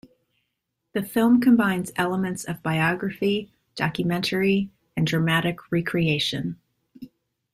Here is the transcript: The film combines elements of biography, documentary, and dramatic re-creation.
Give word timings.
The 0.93 1.03
film 1.03 1.41
combines 1.41 1.91
elements 1.95 2.43
of 2.43 2.63
biography, 2.63 3.51
documentary, 3.75 4.71
and 4.97 5.05
dramatic 5.05 5.71
re-creation. 5.71 6.59